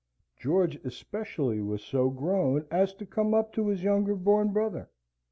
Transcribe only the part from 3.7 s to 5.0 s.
younger born brother.